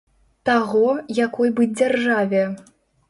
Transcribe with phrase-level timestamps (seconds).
[0.49, 0.85] Таго,
[1.27, 2.43] якой быць дзяржаве.